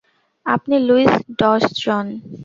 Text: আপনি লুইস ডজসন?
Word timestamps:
আপনি 0.45 0.75
লুইস 0.87 1.13
ডজসন? 1.39 2.05